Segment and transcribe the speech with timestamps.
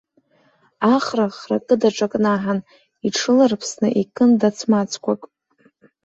[0.93, 2.59] Ахра хракы даҿакнаҳан,
[3.05, 5.21] иҽрыларԥсны икын дац-мацқәак.